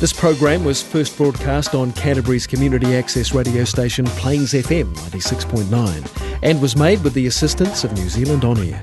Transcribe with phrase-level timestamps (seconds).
[0.00, 6.62] This program was first broadcast on Canterbury's community access radio station Plains FM 96.9 and
[6.62, 8.80] was made with the assistance of New Zealand On Air.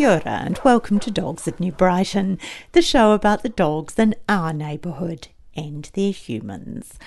[0.00, 2.38] Kia and welcome to Dogs of New Brighton,
[2.72, 6.98] the show about the dogs in our neighbourhood and their humans.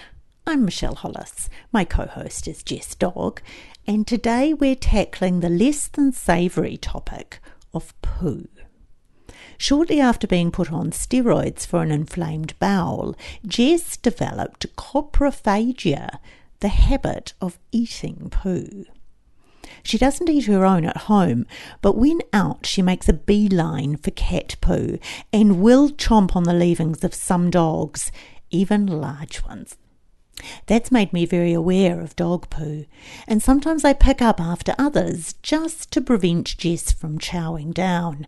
[0.46, 1.50] I'm Michele Hollis.
[1.72, 3.42] My co host is Jess Dog,
[3.88, 7.40] and today we're tackling the less than savoury topic
[7.74, 8.48] of poo.
[9.58, 16.20] Shortly after being put on steroids for an inflamed bowel, Jess developed coprophagia,
[16.60, 18.86] the habit of eating poo.
[19.82, 21.46] She doesn't eat her own at home,
[21.82, 25.00] but when out, she makes a beeline for cat poo
[25.32, 28.12] and will chomp on the leavings of some dogs,
[28.52, 29.78] even large ones.
[30.66, 32.86] That's made me very aware of dog poo,
[33.28, 38.28] and sometimes I pick up after others just to prevent Jess from chowing down.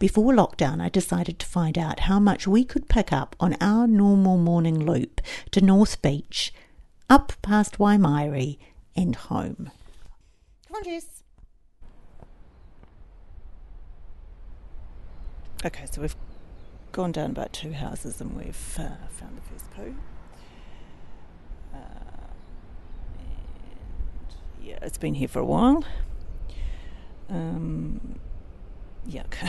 [0.00, 3.86] Before lockdown, I decided to find out how much we could pick up on our
[3.86, 6.52] normal morning loop to North Beach,
[7.10, 8.58] up past Waimairi,
[8.96, 9.70] and home.
[10.84, 11.22] Jess.
[15.64, 16.16] Okay, so we've
[16.90, 19.94] gone down about two houses and we've uh, found the first poo.
[21.72, 21.76] Uh,
[23.18, 25.84] and yeah, it's been here for a while.
[27.28, 28.18] Um,
[29.08, 29.34] yuck.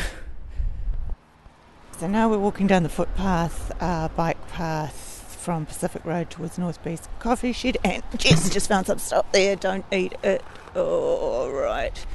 [2.00, 5.13] so now we're walking down the footpath, uh, bike path
[5.44, 9.58] from Pacific Road towards North Beach Coffee Shed, and Jess just found some stuff there.
[9.58, 10.42] Don't eat it.
[10.74, 12.06] All right.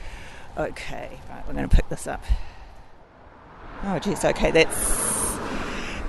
[0.56, 1.20] Okay.
[1.28, 1.46] Right.
[1.46, 2.24] We're going to pick this up.
[3.84, 4.24] Oh, geez.
[4.24, 4.50] Okay.
[4.50, 5.36] That's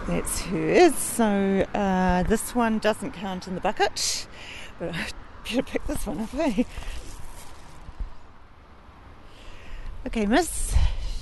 [0.07, 0.95] that's hers.
[0.95, 4.25] So uh, this one doesn't count in the bucket,
[4.79, 5.07] but I
[5.43, 6.33] better pick this one up.
[6.35, 6.63] Eh?
[10.07, 10.73] Okay, Miss.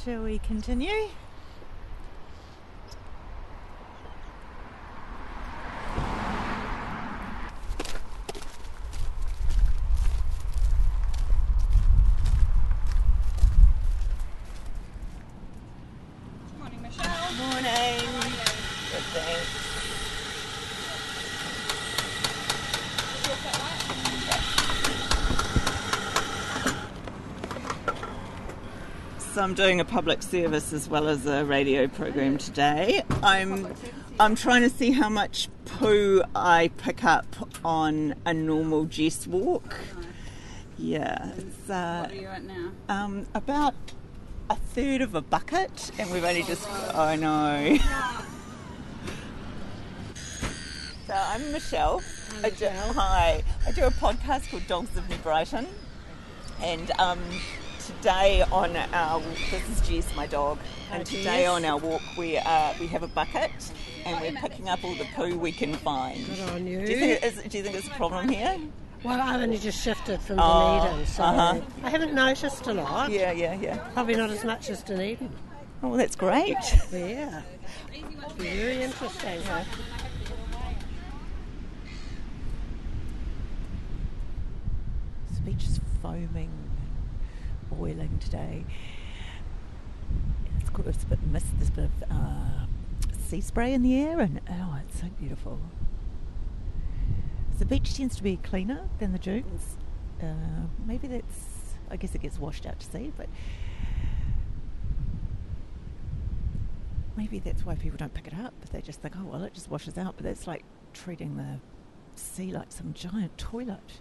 [0.05, 1.09] Shall we continue?
[16.57, 17.33] Morning, Michele.
[17.37, 17.99] Morning.
[18.89, 19.63] Good thanks.
[29.33, 33.01] So I'm doing a public service as well as a radio program today.
[33.23, 33.73] I'm
[34.19, 39.73] I'm trying to see how much poo I pick up on a normal Jess walk.
[40.77, 42.71] Yeah, it's uh, What are you at now?
[42.89, 43.73] um, about
[44.49, 46.67] a third of a bucket, and we've only just.
[46.93, 47.77] Oh no.
[51.07, 52.01] So I'm Michele.
[52.43, 53.43] I do, hi.
[53.65, 55.67] I do a podcast called Dogs of New Brighton,
[56.61, 57.21] and um,
[57.87, 60.59] today on our this is Jess, my dog,
[60.91, 63.51] and today on our walk we uh, we have a bucket,
[64.05, 66.25] and we're picking up all the poo we can find.
[66.25, 66.85] Good on you.
[66.85, 68.59] Do you think, is, do you think there's a problem here?
[69.03, 71.61] Well, I've only just shifted from Oh, Dunedin, so uh-huh.
[71.83, 73.09] I haven't noticed a lot.
[73.09, 73.77] Yeah, yeah, yeah.
[73.93, 75.29] Probably not as much as Dunedin.
[75.81, 76.57] Oh, that's great.
[76.91, 77.41] Yeah.
[78.35, 79.39] Very interesting.
[85.35, 86.49] The beach is foaming,
[87.77, 88.65] boiling today.
[90.59, 92.65] It's, got, a bit mist, there's a bit of uh,
[93.27, 95.59] sea spray in the air, and oh, it's so beautiful.
[97.59, 99.77] The beach tends to be cleaner than the dunes.
[100.21, 103.27] Uh, maybe that's, I guess it gets washed out to sea, but
[107.17, 108.53] maybe that's why people don't pick it up.
[108.71, 110.63] They just think, oh, well, it just washes out, but that's like
[110.93, 111.59] treating the
[112.15, 113.99] sea like some giant toilet.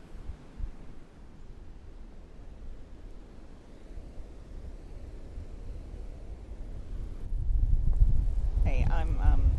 [8.64, 9.50] Hey, I'm um,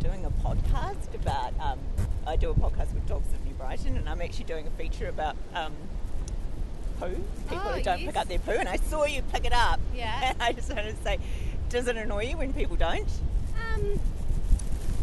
[0.00, 0.30] doing a
[0.84, 1.52] podcast about.
[1.60, 1.78] Um,
[2.26, 5.08] I do a podcast with Dogs of New Brighton, and I'm actually doing a feature
[5.08, 5.72] about um,
[7.00, 7.08] poo.
[7.48, 8.06] People Oh, who don't yes.
[8.06, 9.80] pick up their poo, and I saw you pick it up.
[9.94, 10.20] Yeah.
[10.32, 11.18] And I just wanted to say,
[11.68, 13.08] does it annoy you when people don't?
[13.74, 14.00] Um,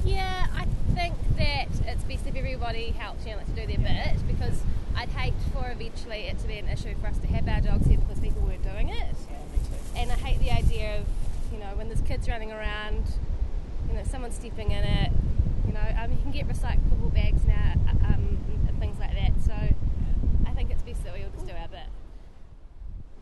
[0.05, 4.27] yeah, I think that it's best if everybody helps you know, to do their bit
[4.27, 4.59] because
[4.95, 7.85] I'd hate for eventually it to be an issue for us to have our dogs
[7.87, 8.97] here because people weren't doing it.
[8.97, 9.99] Yeah, me too.
[9.99, 11.05] And I hate the idea of,
[11.53, 13.03] you know, when there's kids running around,
[13.89, 15.11] you know, someone stepping in it.
[15.65, 19.31] You know, um, you can get recyclable bags now uh, um, and things like that.
[19.43, 19.53] So
[20.45, 21.87] I think it's best that we all just do our bit.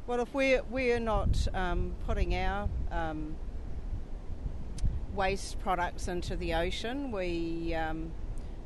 [0.08, 3.36] Well, if we're we're not um, putting our um,
[5.14, 8.12] waste products into the ocean, we um,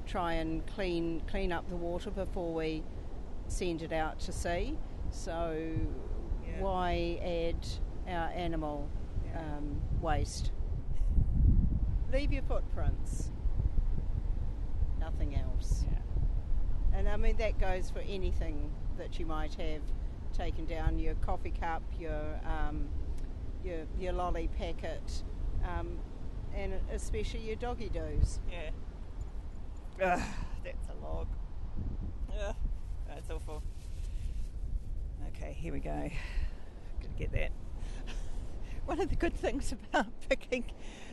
[0.06, 2.84] try and clean clean up the water before we
[3.48, 4.78] send it out to sea.
[5.12, 5.58] So
[6.48, 6.62] yeah.
[6.62, 7.68] why add
[8.12, 8.88] our animal
[9.26, 9.40] yeah.
[9.40, 10.52] Um, waste?
[12.14, 13.32] leave your footprints.
[15.14, 15.86] Nothing else.
[16.94, 19.82] And I mean that goes for anything that you might have
[20.34, 22.88] taken down your coffee cup, your um,
[23.64, 25.24] your your lolly packet,
[25.64, 25.98] um,
[26.56, 28.40] and especially your doggy doos.
[28.52, 30.16] Yeah.
[30.16, 30.22] Ugh,
[30.64, 31.28] that's a log.
[32.42, 32.56] Ugh,
[33.08, 33.64] that's awful.
[35.30, 36.10] Okay, here we go.
[37.02, 37.52] Gotta get that.
[38.86, 40.66] One of the good things about picking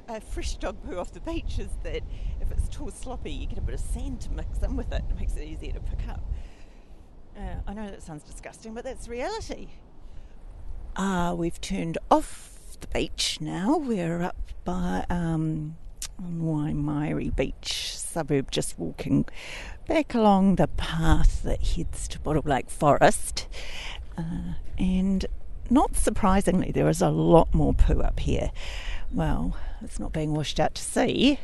[0.09, 2.03] uh, fresh dog poo off the beach is that
[2.41, 5.03] if it's too sloppy, you get a bit of sand to mix in with it.
[5.09, 6.23] It makes it easier to pick up.
[7.37, 9.69] Uh, I know that sounds disgusting, but that's reality.
[10.97, 13.77] Ah, we've turned off the beach now.
[13.77, 15.77] We're up by um,
[17.37, 19.27] Beach suburb, just walking
[19.87, 23.47] back along the path that heads to Bottle Lake Forest.
[24.19, 25.27] Uh, and
[25.71, 28.51] not surprisingly, there is a lot more poo up here.
[29.13, 31.39] Well, it's not being washed out to sea,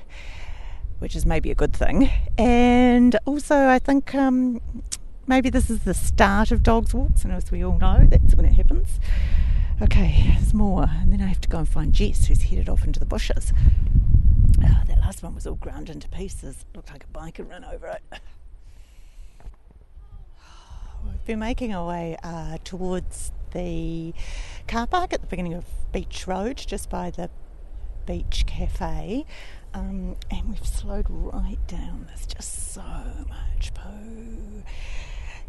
[0.99, 2.11] which is maybe a good thing.
[2.38, 4.61] And also, I think um,
[5.26, 8.44] maybe this is the start of dogs' walks, and as we all know, that's when
[8.46, 9.00] it happens.
[9.82, 12.84] Okay, there's more, and then I have to go and find Jess, who's headed off
[12.84, 13.52] into the bushes.
[14.64, 16.64] Ah, that last one was all ground into pieces.
[16.75, 18.02] Looked like a bike had run over it.
[21.05, 24.12] We've been making our way uh, towards the
[24.69, 27.31] car park at the beginning of Beach Road, just by the
[28.05, 29.25] beach cafe,
[29.73, 32.05] um, and we've slowed right down.
[32.06, 32.82] There's just so
[33.29, 34.62] much poo.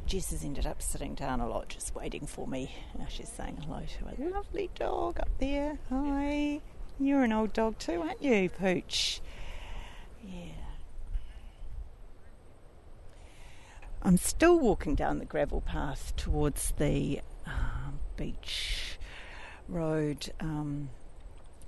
[0.05, 2.73] Jess has ended up sitting down a lot, just waiting for me.
[2.97, 5.77] Now she's saying hello to a lovely dog up there.
[5.89, 6.61] Hi.
[6.99, 9.19] You're an old dog too, aren't you, Pooch?
[10.23, 10.53] Yeah.
[14.01, 17.19] I'm still walking down the gravel path towards the
[18.17, 18.97] beach
[19.69, 20.89] road um,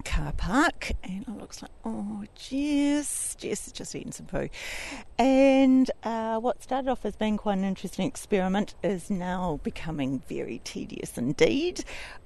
[0.05, 4.49] car park, and it looks like oh, Jess, Jess has just eaten some poo.
[5.17, 10.61] And uh, what started off as being quite an interesting experiment is now becoming very
[10.63, 11.83] tedious indeed.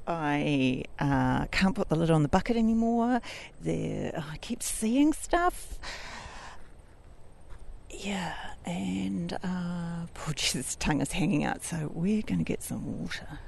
[0.08, 3.22] I uh, can't put the lid on the bucket anymore.
[3.62, 5.80] There, I keep seeing stuff.
[7.90, 8.34] Yeah,
[8.66, 13.40] and uh, poor Jess's tongue is hanging out, so we're going to get some water.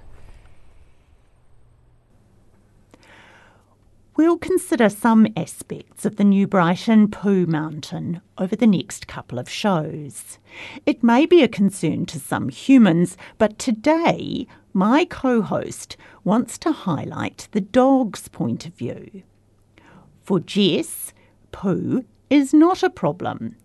[4.17, 9.49] We'll consider some aspects of the New Brighton poo Mountain over the next couple of
[9.49, 10.39] shows.
[10.85, 16.71] It may be a concern to some humans, but today my co host wants to
[16.71, 19.23] highlight the dog's point of view.
[20.23, 21.11] For Jess,
[21.51, 23.57] poo is not a problem,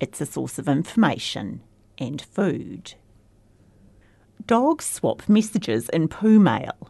[0.00, 1.60] it's a source of information
[1.98, 2.94] and food.
[4.46, 6.88] Dogs swap messages in poo mail.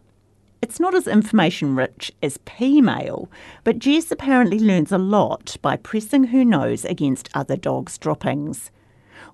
[0.60, 3.30] It's not as information rich as P-mail,
[3.62, 8.72] but Jess apparently learns a lot by pressing her nose against other dogs' droppings.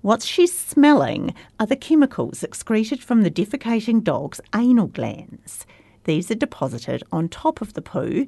[0.01, 5.65] What she's smelling are the chemicals excreted from the defecating dog's anal glands.
[6.03, 8.27] These are deposited on top of the poo,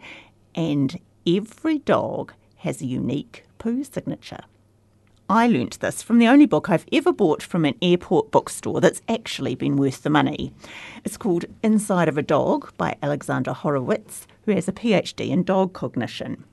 [0.55, 4.41] and every dog has a unique poo signature.
[5.29, 9.01] I learnt this from the only book I've ever bought from an airport bookstore that's
[9.09, 10.53] actually been worth the money.
[11.03, 15.73] It's called Inside of a Dog by Alexandra Horowitz, who has a PhD in dog
[15.73, 16.45] cognition.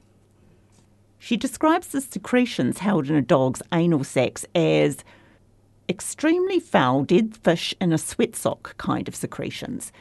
[1.21, 5.05] She describes the secretions held in a dog's anal sacs as
[5.89, 9.93] extremely foul dead fish in a sweat sock kind of secretions,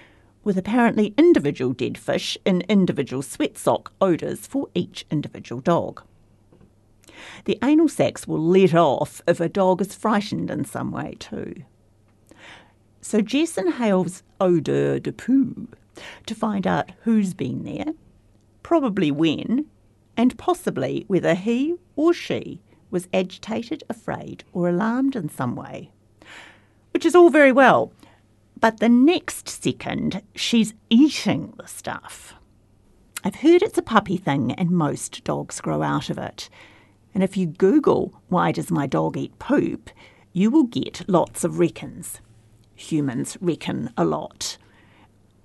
[0.43, 6.01] with apparently individual dead fish in individual sweat sock odours for each individual dog.
[7.45, 11.63] The anal sacs will let off if a dog is frightened in some way too.
[13.01, 15.67] So Jess inhales odour de poo
[16.25, 17.93] to find out who's been there,
[18.63, 19.65] probably when,
[20.15, 25.91] and possibly whether he or she was agitated, afraid, or alarmed in some way.
[26.91, 27.91] Which is all very well,
[28.59, 32.35] but the next second she's eating the stuff.
[33.23, 36.49] I've heard it's a puppy thing and most dogs grow out of it.
[37.13, 39.89] And if you Google, why does my dog eat poop,
[40.31, 42.19] you will get lots of reckons.
[42.75, 44.57] Humans reckon a lot.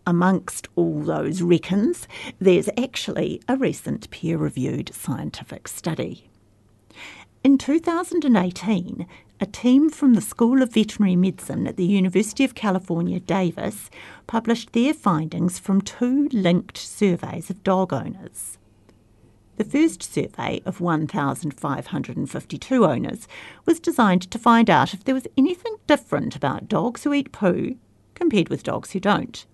[0.07, 2.09] Amongst all those reckons,
[2.39, 6.31] there's actually a recent peer reviewed scientific study.
[7.45, 9.07] In 2018,
[9.41, 13.91] a team from the School of Veterinary Medicine at the University of California, Davis,
[14.27, 18.58] published their findings from two linked surveys of dog owners.
[19.59, 23.27] The first survey of 1,552 owners
[23.67, 27.75] was designed to find out if there was anything different about dogs who eat poo
[28.15, 29.45] compared with dogs who don't.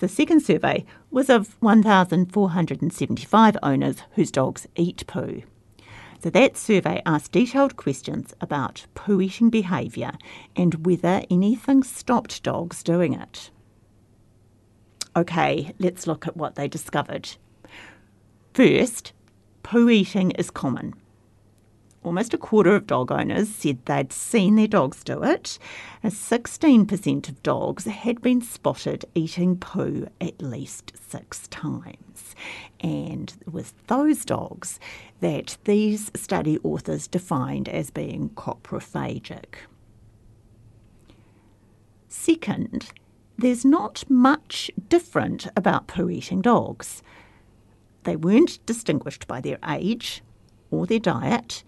[0.00, 5.42] The second survey was of 1,475 owners whose dogs eat poo.
[6.22, 10.12] So that survey asked detailed questions about poo eating behaviour
[10.54, 13.50] and whether anything stopped dogs doing it.
[15.16, 17.36] Okay, let's look at what they discovered.
[18.56, 19.12] First,
[19.62, 20.94] poo eating is common.
[22.02, 25.58] Almost a quarter of dog owners said they'd seen their dogs do it,
[26.02, 32.34] and 16% of dogs had been spotted eating poo at least six times.
[32.80, 34.80] And with those dogs
[35.20, 39.56] that these study authors defined as being coprophagic.
[42.08, 42.90] Second,
[43.36, 47.02] there's not much different about poo eating dogs.
[48.06, 50.22] They weren't distinguished by their age
[50.70, 51.64] or their diet,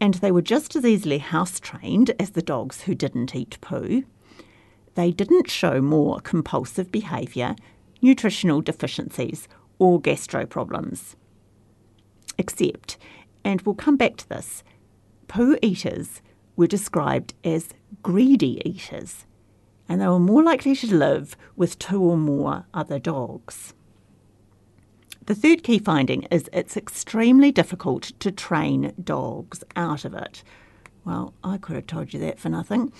[0.00, 4.04] and they were just as easily house trained as the dogs who didn't eat poo.
[4.94, 7.56] They didn't show more compulsive behaviour,
[8.00, 9.48] nutritional deficiencies,
[9.80, 11.16] or gastro problems.
[12.38, 12.96] Except,
[13.42, 14.62] and we'll come back to this,
[15.26, 16.22] poo eaters
[16.54, 17.70] were described as
[18.04, 19.26] greedy eaters,
[19.88, 23.74] and they were more likely to live with two or more other dogs.
[25.28, 30.42] The third key finding is it's extremely difficult to train dogs out of it.
[31.04, 32.94] Well, I could have told you that for nothing.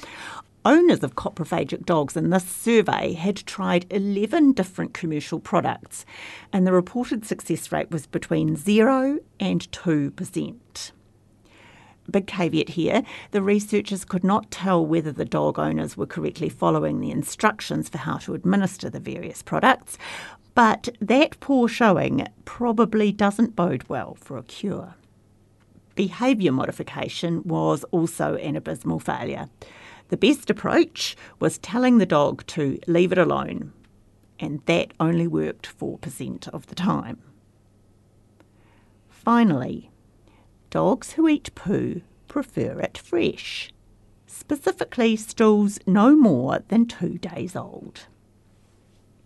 [0.63, 6.05] Owners of coprophagic dogs in this survey had tried 11 different commercial products,
[6.53, 10.93] and the reported success rate was between 0 and 2%.
[12.11, 17.01] Big caveat here the researchers could not tell whether the dog owners were correctly following
[17.01, 19.99] the instructions for how to administer the various products,
[20.55, 24.95] but that poor showing probably doesn't bode well for a cure.
[25.95, 29.49] Behaviour modification was also an abysmal failure.
[30.09, 33.73] The best approach was telling the dog to leave it alone,
[34.39, 37.21] and that only worked 4% of the time.
[39.11, 39.91] Finally,
[40.71, 43.73] dogs who eat poo prefer it fresh,
[44.27, 48.07] specifically stools no more than two days old.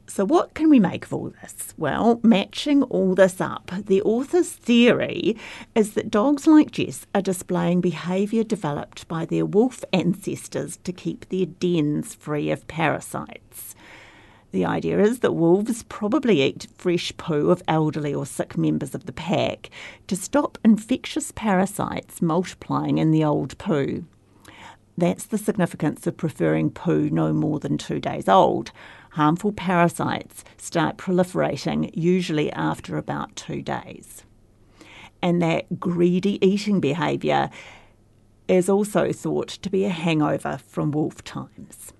[0.07, 1.73] So, what can we make of all this?
[1.79, 5.39] Well, matching all this up, the author's theory
[5.75, 11.29] is that dogs like Jess are displaying behaviour developed by their wolf ancestors to keep
[11.29, 13.75] their dens free of parasites.
[14.53, 19.07] The idea is that wolves probably eat fresh poo of elderly or sick members of
[19.07, 19.71] the pack
[20.07, 24.05] to stop infectious parasites multiplying in the old poo.
[24.97, 28.73] That's the significance of preferring poo no more than two days old
[29.13, 34.25] harmful parasites start proliferating usually after about two days.
[35.21, 37.51] And that greedy eating behaviour
[38.49, 41.93] is also thought to be a hangover from wolf times.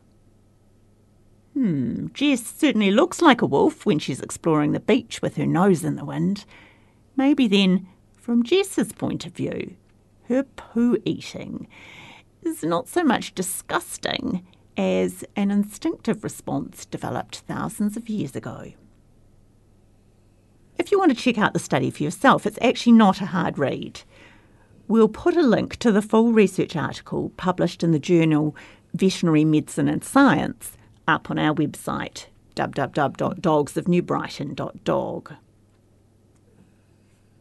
[1.55, 5.85] Hmm, Jess certainly looks like a wolf when she's exploring the beach with her nose
[5.85, 6.45] in the wind.
[7.15, 9.77] Maybe then, from Jess's point of view,
[10.29, 11.69] her poo eating
[12.43, 18.73] is not so much disgusting as an instinctive response developed thousands of years ago.
[20.79, 23.59] If you want to check out the study for yourself, it's actually not a hard
[23.59, 24.01] read.
[24.89, 28.57] We'll put a link to the full research article published in the journal
[28.95, 35.35] Veterinary Medicine and Science up on our website www.dogsofnewbrighton.dog.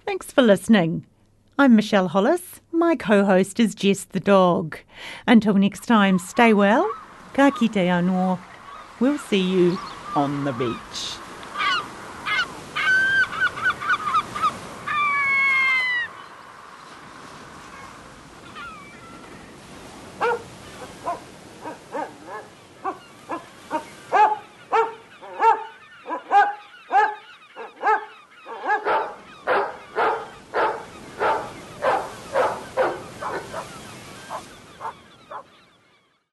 [0.04, 1.06] Thanks for listening.
[1.60, 2.62] I'm Michele Hollis.
[2.72, 4.78] My co host is Jess the dog.
[5.26, 6.90] Until next time, stay well.
[7.34, 8.38] Ka kite anō.
[8.98, 9.78] We'll see you
[10.16, 11.29] on the beach.